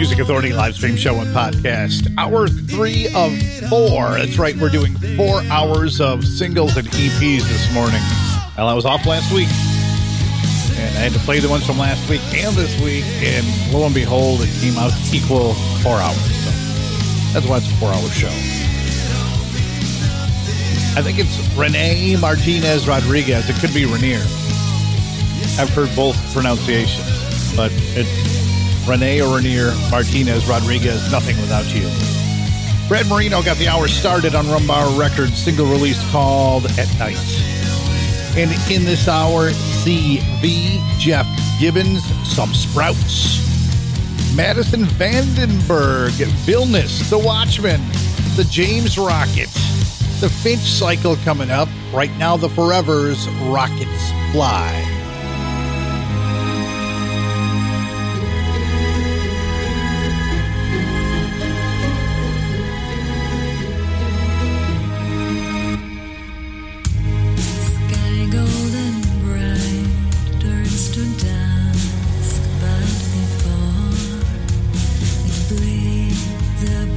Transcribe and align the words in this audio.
Music 0.00 0.18
Authority 0.18 0.54
live 0.54 0.74
stream 0.74 0.96
show 0.96 1.14
and 1.16 1.28
podcast. 1.36 2.10
Hour 2.16 2.48
three 2.48 3.08
of 3.14 3.36
four. 3.68 4.08
That's 4.16 4.38
right, 4.38 4.56
we're 4.56 4.70
doing 4.70 4.94
four 5.14 5.42
hours 5.50 6.00
of 6.00 6.26
singles 6.26 6.74
and 6.78 6.88
EPs 6.88 7.42
this 7.42 7.74
morning. 7.74 8.00
Well, 8.56 8.66
I 8.66 8.72
was 8.72 8.86
off 8.86 9.04
last 9.04 9.30
week, 9.30 9.48
and 10.80 10.96
I 10.96 11.00
had 11.02 11.12
to 11.12 11.18
play 11.18 11.38
the 11.38 11.50
ones 11.50 11.66
from 11.66 11.76
last 11.76 12.08
week 12.08 12.22
and 12.32 12.56
this 12.56 12.80
week, 12.80 13.04
and 13.20 13.44
lo 13.74 13.84
and 13.84 13.94
behold, 13.94 14.40
it 14.40 14.48
came 14.62 14.78
out 14.78 14.90
equal 15.12 15.52
four 15.84 15.96
hours. 15.96 16.16
So 16.16 16.50
that's 17.34 17.46
why 17.46 17.58
it's 17.58 17.70
a 17.70 17.74
four 17.74 17.90
hour 17.90 18.08
show. 18.08 18.32
I 20.96 21.02
think 21.02 21.18
it's 21.18 21.36
Renee 21.58 22.16
Martinez 22.16 22.88
Rodriguez. 22.88 23.50
It 23.50 23.56
could 23.56 23.74
be 23.74 23.84
Rainier. 23.84 24.24
I've 25.60 25.68
heard 25.68 25.94
both 25.94 26.16
pronunciations, 26.32 27.54
but 27.54 27.70
it's 27.94 28.39
Renee 28.88 29.20
or 29.20 29.40
Martinez 29.90 30.46
Rodriguez, 30.46 31.10
Nothing 31.12 31.36
Without 31.40 31.66
You. 31.74 31.88
Brad 32.88 33.06
Marino 33.06 33.42
got 33.42 33.56
the 33.58 33.68
hour 33.68 33.86
started 33.86 34.34
on 34.34 34.48
Rum 34.48 34.66
Bar 34.66 34.98
Records, 34.98 35.36
single 35.36 35.66
release 35.66 36.02
called 36.10 36.66
At 36.78 36.88
Night. 36.98 37.16
And 38.36 38.50
in 38.70 38.84
this 38.84 39.06
hour, 39.06 39.50
CV, 39.50 40.80
Jeff 40.98 41.26
Gibbons, 41.60 42.02
Some 42.28 42.52
Sprouts, 42.54 43.38
Madison 44.34 44.84
Vandenberg, 44.84 46.10
Vilnius, 46.46 47.08
The 47.10 47.18
Watchman, 47.18 47.80
The 48.36 48.46
James 48.50 48.98
Rocket, 48.98 49.50
The 50.20 50.30
Finch 50.42 50.60
Cycle 50.60 51.16
coming 51.16 51.50
up. 51.50 51.68
Right 51.92 52.16
now, 52.18 52.36
The 52.36 52.48
Forevers, 52.48 53.26
Rockets 53.52 54.10
Fly. 54.32 54.89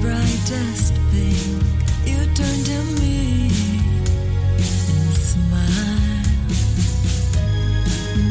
brightest 0.03 0.93
thing, 1.11 1.63
You 2.05 2.19
turn 2.35 2.59
to 2.69 2.79
me 2.99 3.49
and. 5.49 6.21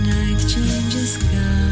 Night 0.06 0.40
changes 0.52 1.14
sky. 1.14 1.71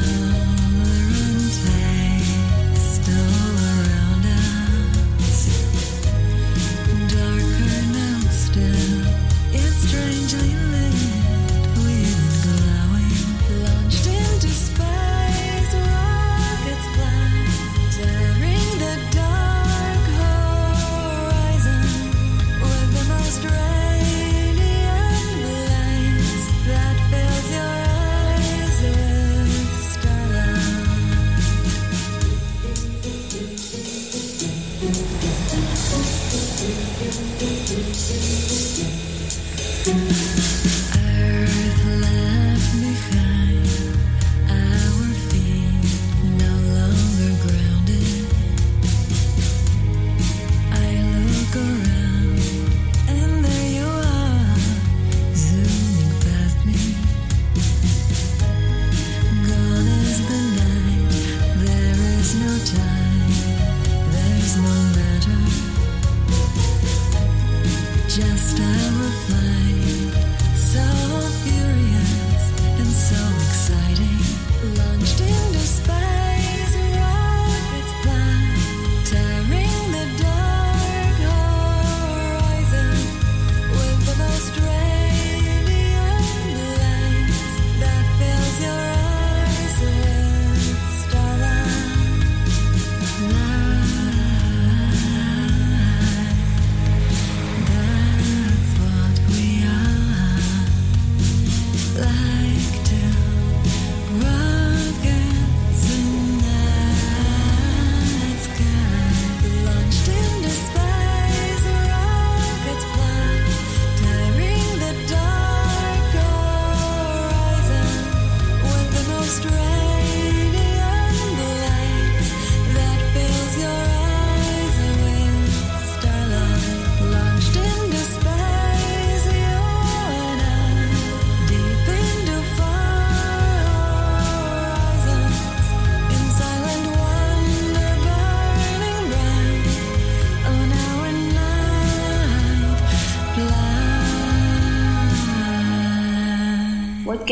like 102.31 102.85
to 102.85 103.10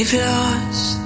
We've 0.00 0.14
lost, 0.14 0.98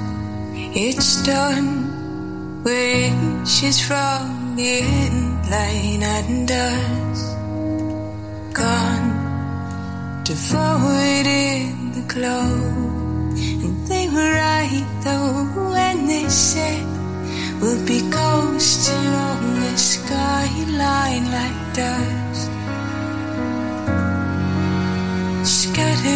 it's 0.55 1.27
done. 1.27 2.63
Wishes 2.63 3.81
from 3.81 4.55
the 4.55 4.71
end 4.71 5.51
line 5.51 6.03
and 6.17 6.49
us 6.49 7.21
gone 8.55 10.23
to 10.23 10.35
forward 10.37 11.27
in 11.27 11.91
the 11.91 12.05
glow. 12.07 12.47
And 13.65 13.85
they 13.89 14.07
were 14.15 14.35
right 14.47 14.87
though 15.03 15.43
when 15.75 16.07
they 16.07 16.29
said 16.29 16.87
we'll 17.61 17.85
be 17.85 17.99
coasting 18.13 19.09
on 19.29 19.43
the 19.59 19.77
skyline 19.77 21.27
like 21.35 21.59
dust. 21.75 22.51
Scattered 25.43 26.14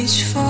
reach 0.00 0.24
for 0.24 0.49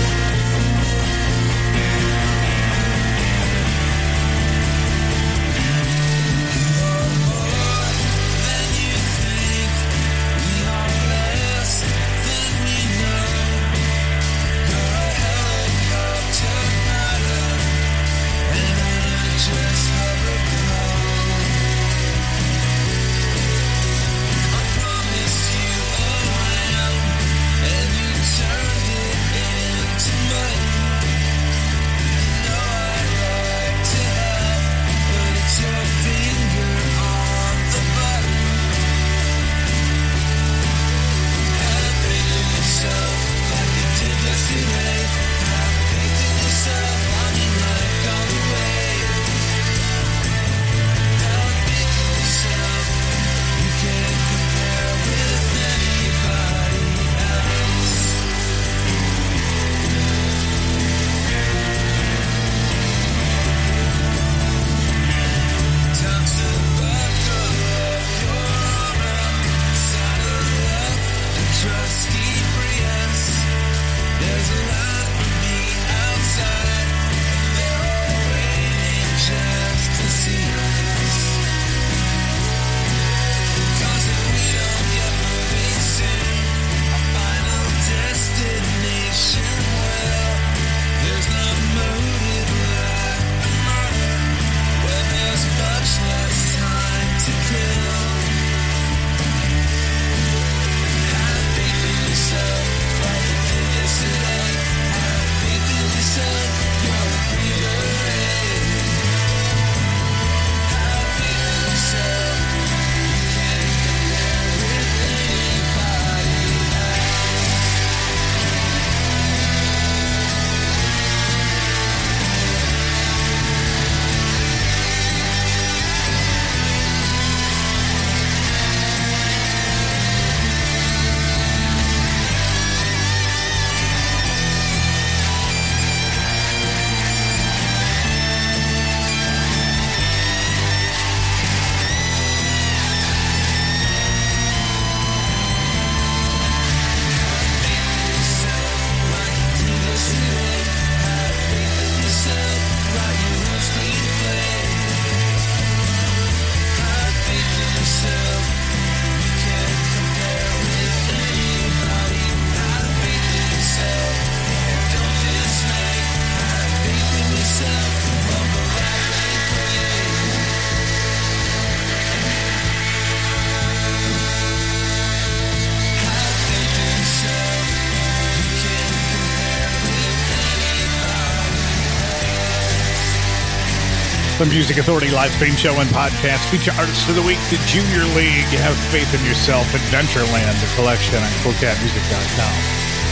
The 184.41 184.49
Music 184.49 184.77
Authority 184.77 185.11
live 185.11 185.29
stream 185.37 185.53
show 185.53 185.77
and 185.77 185.87
podcast 185.91 186.49
feature 186.49 186.73
artists 186.73 187.07
of 187.07 187.13
the 187.13 187.21
week, 187.21 187.37
the 187.53 187.61
Junior 187.69 188.01
League, 188.17 188.49
Have 188.57 188.73
Faith 188.89 189.13
in 189.13 189.21
Yourself, 189.23 189.69
Adventureland, 189.69 190.57
the 190.57 190.65
collection 190.73 191.21
on 191.21 191.29
CoolCatMusic.com. 191.45 192.55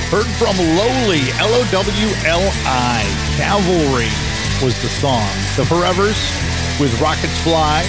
Heard 0.10 0.26
from 0.42 0.58
Lowly, 0.58 1.22
L 1.38 1.54
O 1.54 1.62
W 1.70 2.10
L 2.26 2.42
I, 2.66 3.06
Cavalry 3.38 4.10
was 4.66 4.74
the 4.82 4.90
song. 4.90 5.30
The 5.54 5.70
Forevers 5.70 6.18
with 6.82 6.90
Rockets 7.00 7.38
Fly. 7.46 7.86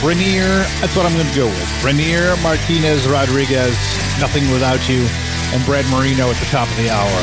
Rainier, 0.00 0.64
that's 0.80 0.96
what 0.96 1.04
I'm 1.04 1.12
going 1.12 1.28
to 1.28 1.36
go 1.36 1.52
with. 1.52 1.84
Rainier 1.84 2.34
Martinez 2.40 3.06
Rodriguez, 3.06 3.76
Nothing 4.16 4.48
Without 4.56 4.88
You, 4.88 5.04
and 5.52 5.60
Brad 5.66 5.84
Marino 5.92 6.32
at 6.32 6.36
the 6.40 6.48
top 6.48 6.64
of 6.70 6.76
the 6.78 6.88
hour 6.88 7.20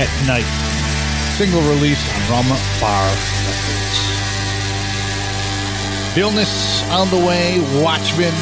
at 0.00 0.08
night 0.24 0.48
single 1.40 1.62
release 1.62 2.06
on 2.14 2.30
Rum 2.30 2.48
Bar 2.82 3.06
Records. 3.46 3.98
Vilnius 6.12 6.86
on 6.90 7.08
the 7.08 7.26
way, 7.26 7.58
Watchmen, 7.82 8.34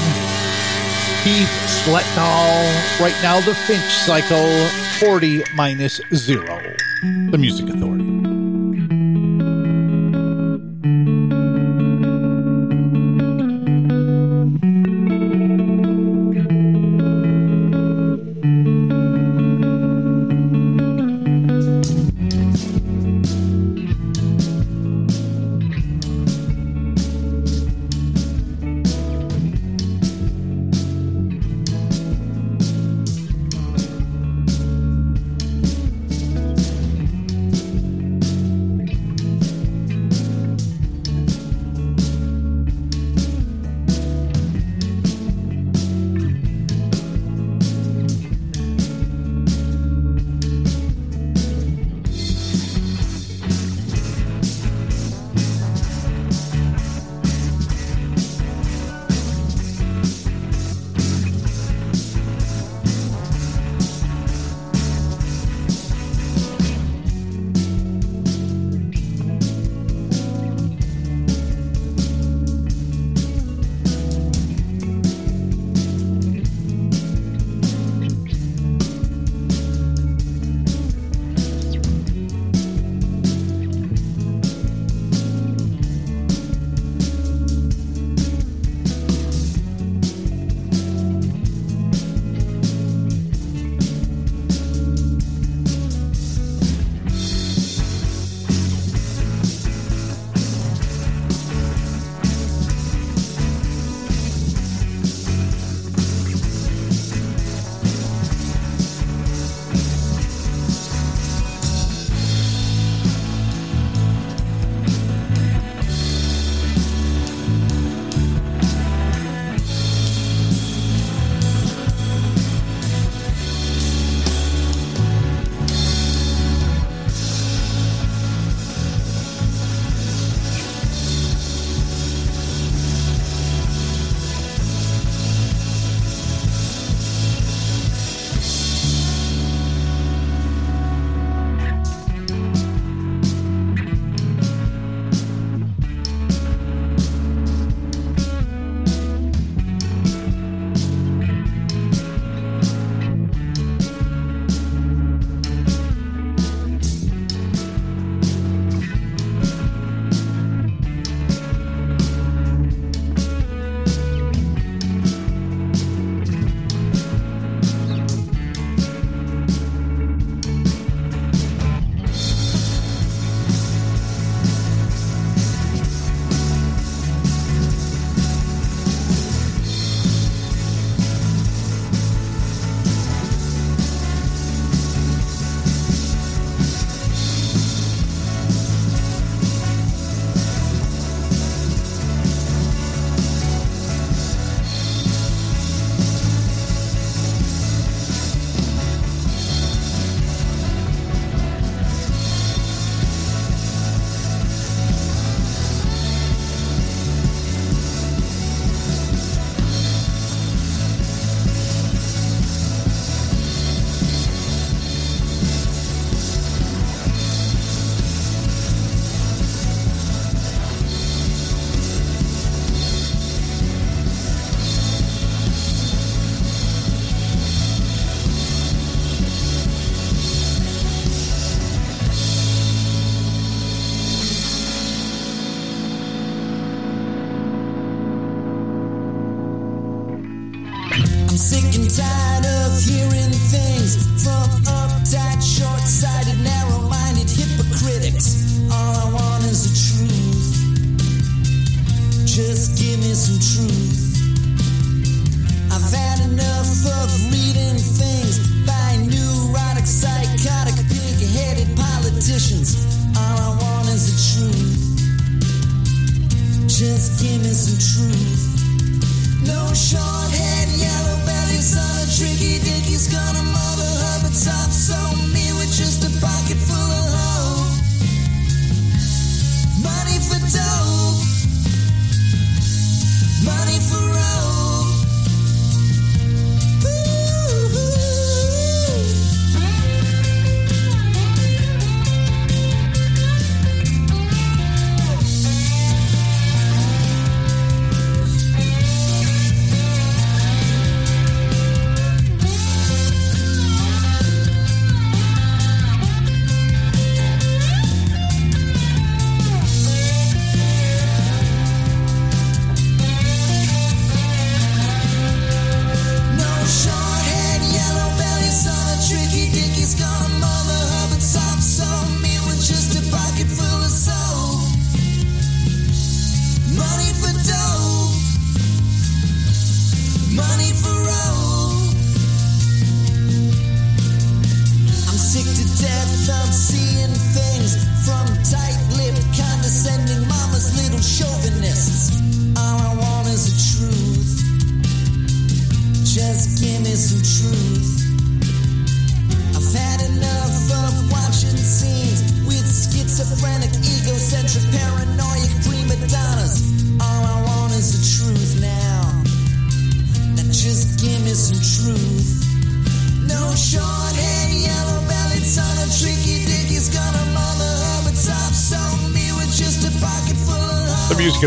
Keith 1.22 1.48
Slettedahl, 1.68 3.00
right 3.00 3.14
now 3.22 3.38
the 3.38 3.54
Finch 3.54 3.84
Cycle, 3.84 4.66
40 4.98 5.44
minus 5.54 6.00
zero. 6.12 6.60
The 7.30 7.38
Music 7.38 7.68
Authority. 7.68 8.17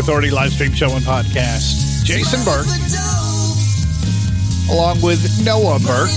Authority 0.02 0.32
live 0.32 0.52
stream 0.52 0.72
show 0.72 0.90
and 0.96 1.04
podcast. 1.04 2.02
Jason 2.02 2.42
Burke, 2.42 2.66
along 4.68 5.00
with 5.00 5.22
Noah 5.46 5.78
Burke 5.78 6.10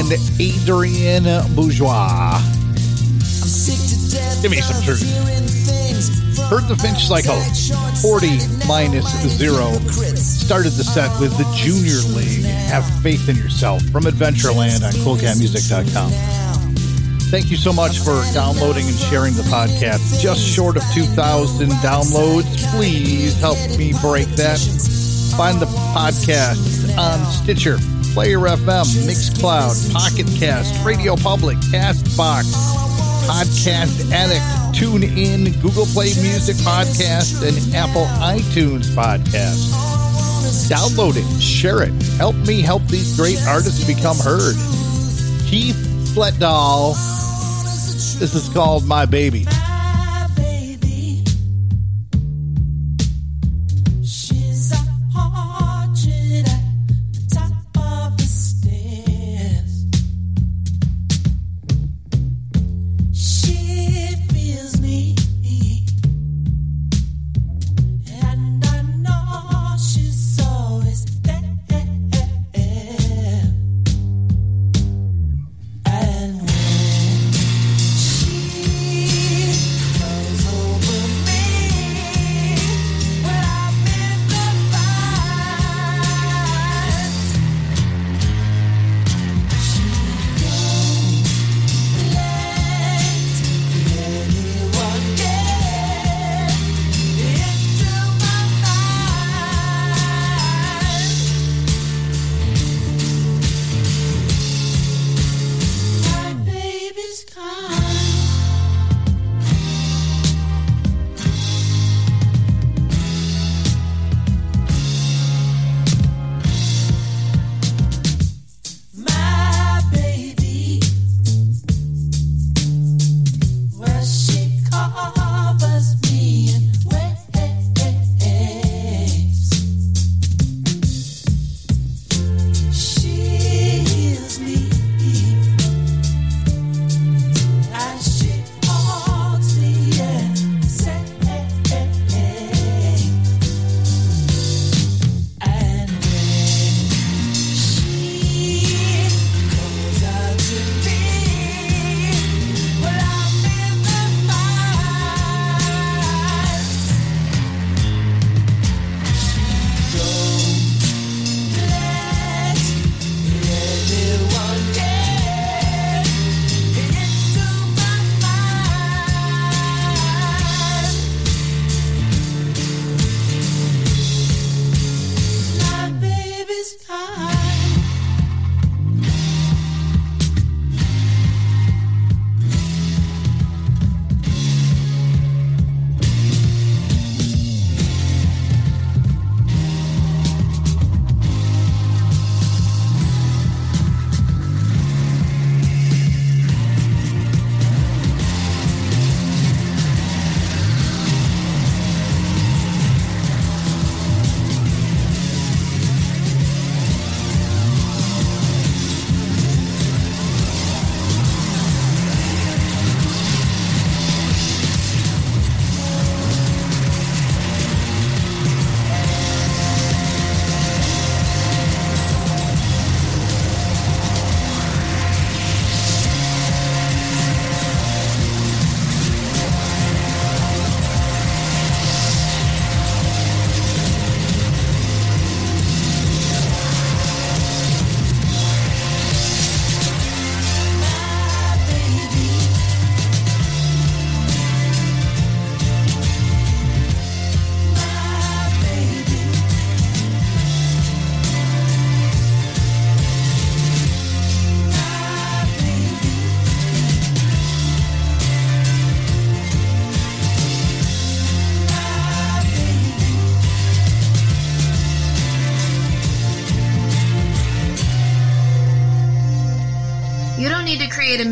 and 0.00 0.10
Adrian 0.40 1.24
Bourgeois. 1.54 2.40
Give 4.40 4.50
me 4.50 4.62
some 4.62 4.82
truth. 4.82 5.04
Heard 6.48 6.66
the 6.66 6.76
Finch 6.80 7.04
Cycle, 7.04 7.36
40 8.00 8.66
minus 8.66 9.04
zero. 9.36 9.72
Started 10.16 10.72
the 10.72 10.84
set 10.84 11.10
with 11.20 11.36
the 11.36 11.44
Junior 11.54 12.00
League. 12.16 12.46
Have 12.70 12.86
faith 13.02 13.28
in 13.28 13.36
yourself 13.36 13.82
from 13.90 14.04
Adventureland 14.04 14.82
on 14.82 14.92
CoolCatMusic.com. 15.04 16.38
Thank 17.28 17.50
you 17.50 17.58
so 17.58 17.74
much 17.74 17.98
for 17.98 18.24
downloading 18.32 18.86
and 18.86 18.96
sharing 18.96 19.34
the 19.34 19.42
podcast. 19.42 20.18
Just 20.18 20.40
short 20.40 20.78
of 20.78 20.82
2,000 20.94 21.68
downloads. 21.84 22.57
Please 22.70 23.38
help 23.40 23.58
me 23.78 23.92
break 24.00 24.28
that. 24.36 24.58
Find 25.36 25.60
the 25.60 25.66
podcast 25.94 26.96
on 26.98 27.24
Stitcher, 27.26 27.78
Player 28.12 28.38
FM, 28.38 28.84
Mixcloud, 29.06 29.92
Pocket 29.92 30.26
Cast, 30.38 30.84
Radio 30.84 31.16
Public, 31.16 31.56
Castbox, 31.72 32.44
Podcast 33.26 34.12
Addict, 34.12 34.42
TuneIn, 34.76 35.60
Google 35.62 35.86
Play 35.86 36.12
Music 36.20 36.56
Podcast, 36.56 37.42
and 37.46 37.74
Apple 37.74 38.04
iTunes 38.20 38.86
Podcast. 38.94 39.72
Download 40.68 41.14
it, 41.16 41.42
share 41.42 41.82
it. 41.82 41.92
Help 42.16 42.36
me 42.36 42.60
help 42.60 42.82
these 42.84 43.16
great 43.16 43.38
artists 43.46 43.84
become 43.86 44.16
heard. 44.18 44.54
Keith 45.46 45.76
Slettedahl. 46.14 46.94
This 48.18 48.34
is 48.34 48.48
called 48.50 48.86
My 48.86 49.06
Baby. 49.06 49.46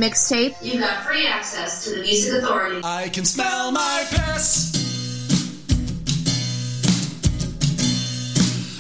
mixtape. 0.07 0.55
You 0.63 0.79
got 0.79 1.05
free 1.05 1.27
access 1.27 1.85
to 1.85 1.91
the 1.91 2.03
Music 2.03 2.43
Authority. 2.43 2.81
I 2.85 3.09
can 3.09 3.25
smell 3.25 3.73
my 3.73 4.05
piss. 4.09 4.73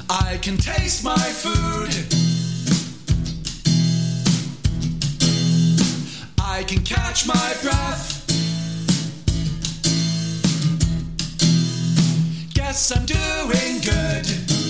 I 0.08 0.38
can 0.38 0.56
taste 0.56 1.02
my 1.02 1.16
food. 1.16 1.92
I 6.40 6.62
can 6.62 6.82
catch 6.84 7.26
my 7.26 7.54
breath. 7.62 8.22
Guess 12.54 12.92
I'm 12.92 13.04
doing 13.04 13.80
good. 13.80 14.65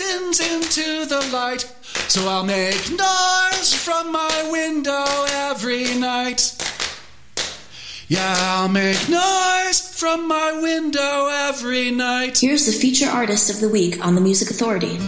sins 0.00 0.40
into 0.40 1.04
the 1.04 1.20
light. 1.30 1.60
So 2.08 2.26
I'll 2.26 2.44
make 2.44 2.90
noise 2.90 3.74
from 3.74 4.10
my 4.10 4.48
window 4.50 5.04
every 5.50 5.94
night. 5.94 6.40
Yeah, 8.08 8.34
I'll 8.54 8.68
make 8.68 9.08
noise 9.10 9.80
from 9.94 10.26
my 10.26 10.58
window 10.62 11.28
every 11.48 11.90
night. 11.90 12.38
Here's 12.38 12.64
the 12.64 12.72
feature 12.72 13.10
artist 13.10 13.50
of 13.50 13.60
the 13.60 13.68
week 13.68 14.04
on 14.04 14.14
the 14.14 14.22
Music 14.22 14.50
Authority. 14.50 14.98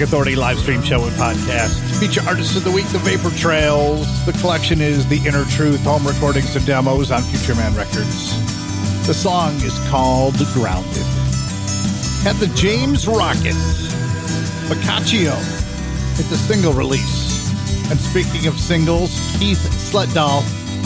Music 0.00 0.14
Authority 0.14 0.34
live 0.34 0.58
stream 0.58 0.82
show 0.82 1.04
and 1.04 1.12
podcast. 1.16 2.00
Feature 2.00 2.22
artists 2.26 2.56
of 2.56 2.64
the 2.64 2.70
week, 2.70 2.86
The 2.86 2.98
Vapor 3.00 3.36
Trails. 3.36 4.24
The 4.24 4.32
collection 4.32 4.80
is 4.80 5.06
The 5.06 5.18
Inner 5.28 5.44
Truth, 5.44 5.82
home 5.82 6.06
recordings 6.06 6.56
and 6.56 6.64
demos 6.64 7.10
on 7.10 7.20
Future 7.24 7.54
Man 7.54 7.76
Records. 7.76 8.32
The 9.06 9.12
song 9.12 9.56
is 9.56 9.78
called 9.90 10.36
Grounded. 10.54 11.04
Had 12.24 12.36
the 12.36 12.50
James 12.56 13.06
Rockets, 13.06 13.92
Boccaccio. 14.70 15.34
It's 16.18 16.32
a 16.32 16.38
single 16.38 16.72
release. 16.72 17.52
And 17.90 18.00
speaking 18.00 18.46
of 18.46 18.58
singles, 18.58 19.10
Keith 19.38 19.60
Slettedahl 19.92 20.40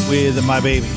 with 0.09 0.45
My 0.45 0.59
Baby. 0.59 0.89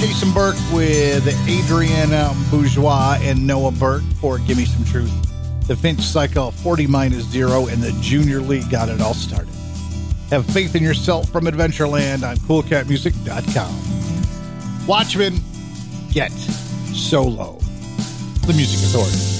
Jason 0.00 0.32
Burke 0.32 0.58
with 0.70 1.26
Adrian 1.48 2.10
Bourgeois 2.50 3.16
and 3.22 3.46
Noah 3.46 3.72
Burke 3.72 4.02
for 4.20 4.36
Give 4.40 4.58
Me 4.58 4.66
Some 4.66 4.84
Truth. 4.84 5.23
The 5.66 5.76
Finch 5.76 6.00
Cycle 6.00 6.50
40 6.50 6.86
minus 6.86 7.24
zero 7.24 7.66
and 7.68 7.82
the 7.82 7.92
Junior 8.02 8.40
League 8.40 8.70
got 8.70 8.88
it 8.88 9.00
all 9.00 9.14
started. 9.14 9.48
Have 10.30 10.44
faith 10.46 10.74
in 10.74 10.82
yourself 10.82 11.28
from 11.30 11.46
Adventureland 11.46 12.28
on 12.28 12.36
coolcatmusic.com. 12.36 14.86
Watchmen, 14.86 15.38
get 16.12 16.32
solo. 16.92 17.58
The 18.46 18.52
Music 18.52 18.80
Authority. 18.80 19.33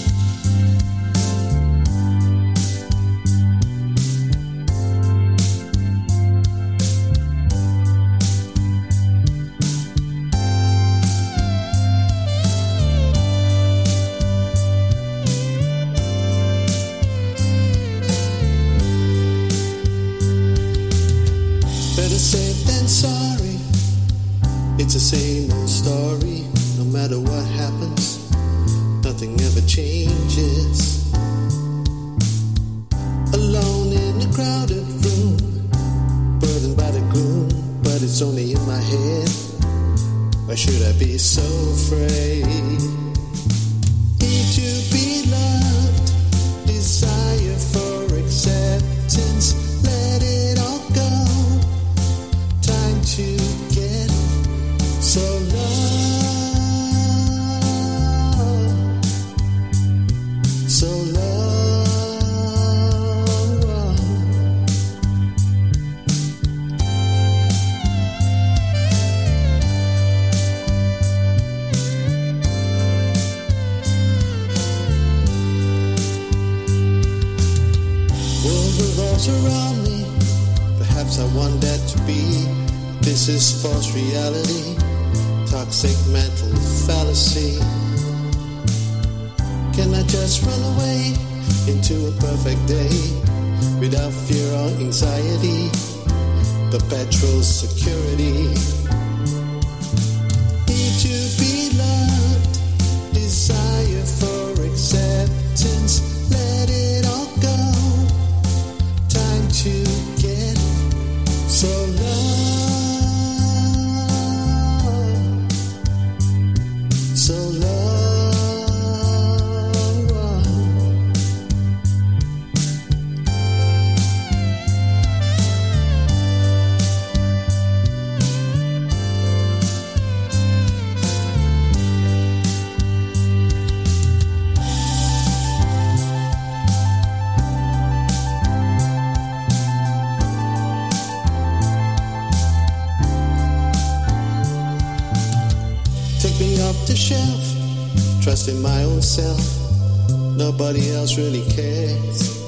In 149.05 149.25
my 149.25 149.31
own 149.31 149.37
self. 149.37 150.37
Nobody 150.37 150.91
else 150.95 151.17
really 151.17 151.45
cares 151.55 152.43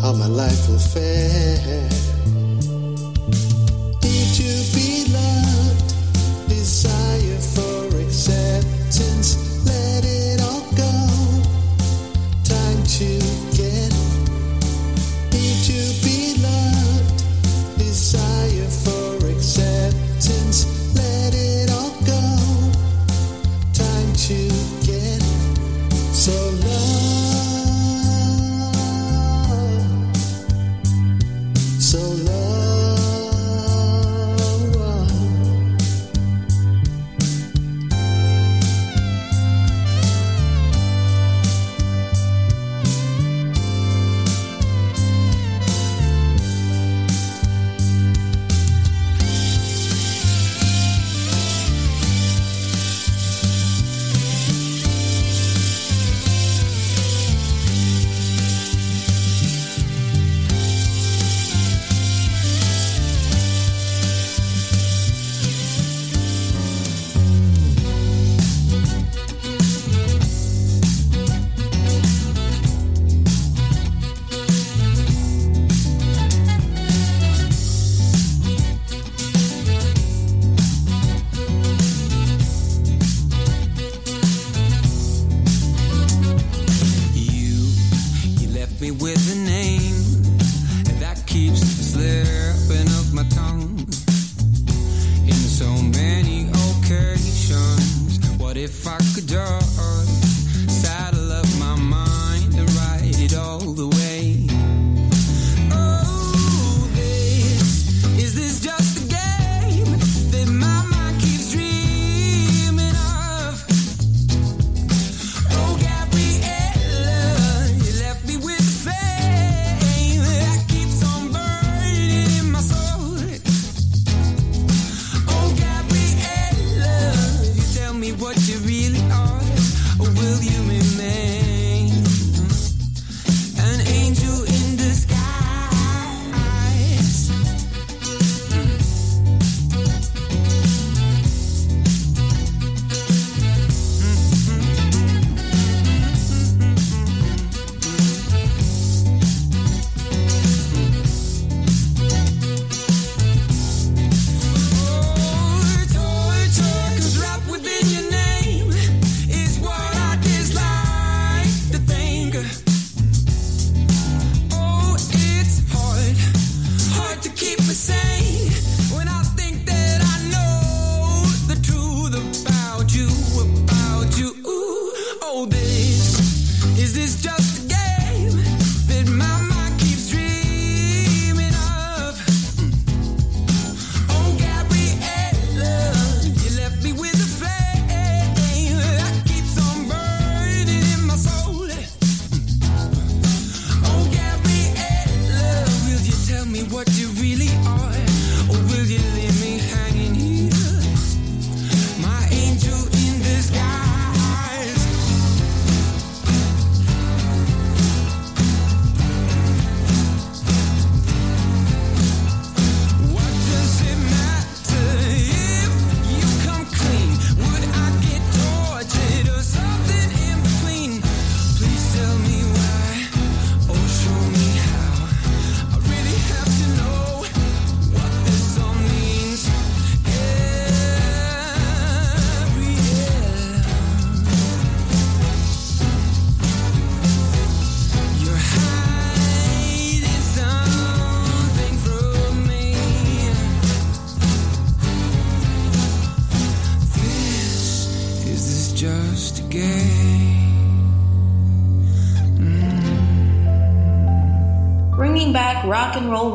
how 0.00 0.12
my 0.14 0.26
life 0.26 0.68
will 0.68 0.78
fare. 0.78 2.11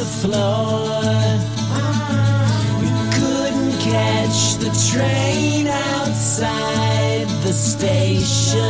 The 0.00 0.06
floor. 0.06 1.02
You 2.80 2.96
couldn't 3.18 3.72
catch 3.80 4.56
the 4.56 4.70
train 4.90 5.66
outside 5.66 7.28
the 7.44 7.52
station. 7.52 8.69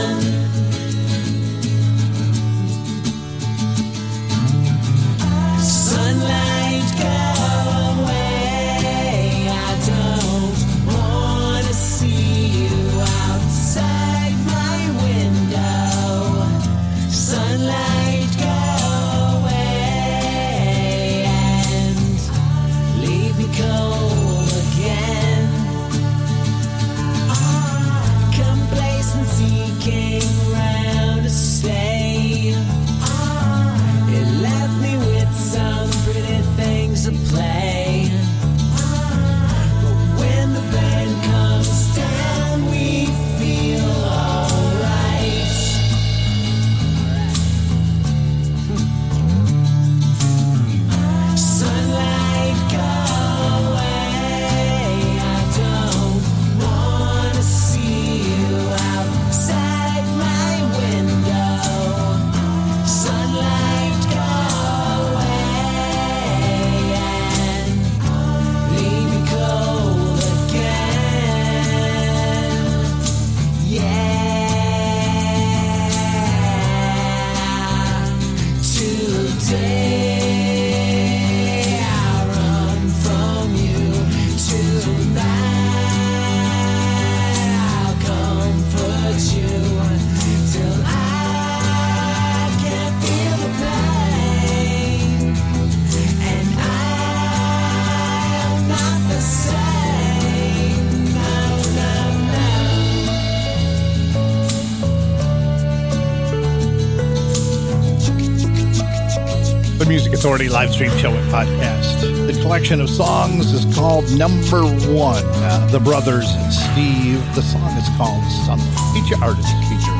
Authority 110.20 110.50
live 110.50 110.70
stream 110.70 110.94
show 110.98 111.14
and 111.14 111.32
podcast. 111.32 112.02
The 112.26 112.38
collection 112.42 112.82
of 112.82 112.90
songs 112.90 113.54
is 113.54 113.64
called 113.74 114.04
Number 114.18 114.64
One. 114.92 115.24
Uh, 115.24 115.66
the 115.72 115.80
Brothers 115.80 116.28
Steve. 116.52 117.24
The 117.34 117.40
song 117.40 117.74
is 117.78 117.88
called 117.96 118.22
Sun. 118.44 118.58
Feature 118.92 119.16
artist 119.24 119.48
featuring. 119.64 119.96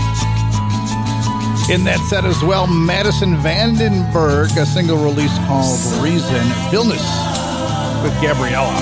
In 1.74 1.84
that 1.84 2.06
set 2.10 2.26
as 2.26 2.42
well, 2.42 2.66
Madison 2.66 3.34
Vandenberg, 3.36 4.54
a 4.58 4.66
single 4.66 5.02
release 5.02 5.34
called 5.46 5.80
Reason. 6.04 6.44
Vilnius 6.68 7.00
with 8.02 8.12
Gabriella. 8.20 8.76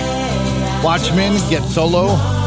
Watchmen, 0.83 1.35
Get 1.49 1.63
Solo. 1.63 2.38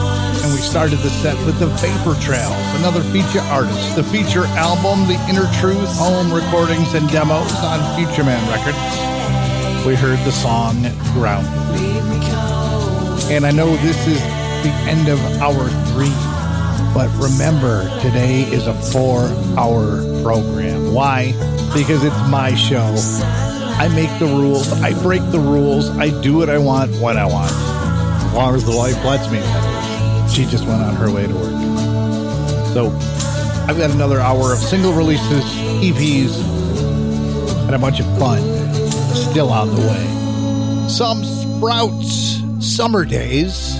And 0.44 0.52
we 0.54 0.60
started 0.60 0.98
the 1.00 1.10
set 1.10 1.38
with 1.46 1.60
the 1.60 1.68
Vapor 1.68 2.20
Trails, 2.20 2.56
another 2.80 3.04
feature 3.14 3.42
artist. 3.42 3.96
The 3.96 4.04
feature 4.04 4.46
album, 4.58 5.08
The 5.08 5.20
Inner 5.30 5.46
Truth, 5.60 5.96
home 5.98 6.34
recordings 6.34 6.96
and 6.96 7.08
demos 7.10 7.54
on 7.64 7.80
Future 7.96 8.24
Man 8.24 8.42
Records. 8.50 9.86
We 9.86 9.96
heard 9.96 10.18
the 10.26 10.32
song 10.32 10.82
Grounded. 11.14 11.52
And 13.32 13.46
I 13.46 13.52
know 13.52 13.76
this 13.78 14.08
is 14.08 14.20
the 14.64 14.74
end 14.90 15.10
of 15.10 15.20
hour 15.42 15.70
three, 15.94 16.10
but 16.94 17.10
remember, 17.22 17.84
today 18.02 18.42
is 18.42 18.66
a 18.66 18.74
four 18.74 19.22
hour 19.58 20.02
program. 20.24 20.92
Why? 20.92 21.34
Because 21.74 22.04
it's 22.04 22.30
my 22.30 22.56
show. 22.56 22.96
I 23.78 23.88
make 23.90 24.10
the 24.20 24.26
rules, 24.26 24.72
I 24.82 25.00
break 25.02 25.22
the 25.32 25.40
rules, 25.40 25.90
I 25.98 26.10
do 26.22 26.38
what 26.38 26.50
I 26.50 26.58
want 26.58 26.92
when 27.00 27.18
I 27.18 27.26
want. 27.26 27.52
As 27.52 28.34
long 28.34 28.56
as 28.56 28.66
the 28.66 28.76
wife 28.76 29.04
lets 29.06 29.30
me. 29.32 29.40
She 30.32 30.46
just 30.46 30.66
went 30.66 30.82
on 30.82 30.96
her 30.96 31.12
way 31.12 31.28
to 31.28 31.34
work. 31.34 31.52
So 32.74 32.88
I've 33.68 33.78
got 33.78 33.92
another 33.92 34.22
hour 34.22 34.54
of 34.54 34.60
single 34.60 34.94
releases, 34.94 35.44
EPs, 35.84 36.40
and 37.66 37.76
a 37.76 37.78
bunch 37.78 38.00
of 38.00 38.06
fun 38.18 38.40
still 39.14 39.50
on 39.50 39.76
the 39.76 39.82
way. 39.82 40.88
Some 40.88 41.26
sprouts, 41.26 42.42
summer 42.60 43.04
days. 43.04 43.71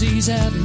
she's 0.00 0.28
happy. 0.28 0.59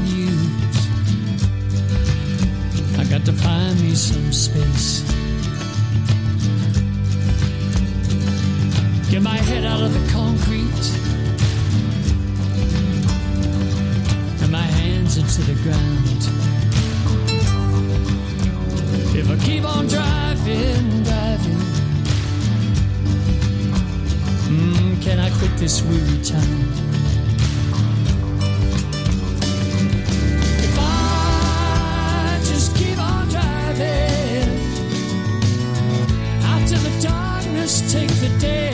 the 36.84 37.02
darkness, 37.02 37.92
take 37.92 38.10
the 38.22 38.30
day. 38.40 38.65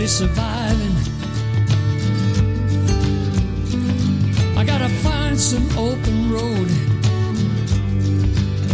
barely 0.00 0.08
surviving. 0.08 0.96
I 4.56 4.64
gotta 4.64 4.88
find 5.04 5.38
some 5.38 5.68
open 5.76 6.32
road. 6.32 6.70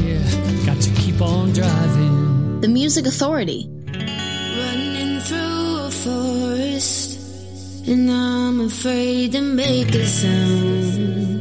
Yeah, 0.04 0.66
got 0.66 0.80
to 0.82 0.90
keep 0.90 1.20
on 1.20 1.52
driving. 1.52 2.60
The 2.60 2.68
Music 2.68 3.06
Authority. 3.06 3.68
Running 3.88 5.20
through 5.20 5.86
a 5.86 5.90
forest, 5.90 7.18
and 7.88 8.10
I'm 8.10 8.60
afraid 8.60 9.32
to 9.32 9.40
make 9.40 9.94
a 9.94 10.06
sound. 10.06 11.35